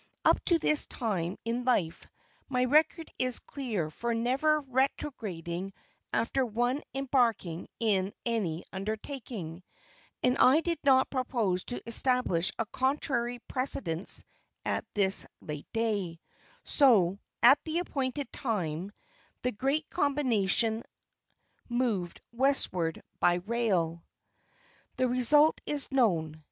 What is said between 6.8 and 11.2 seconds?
embarking in any undertaking, and I did not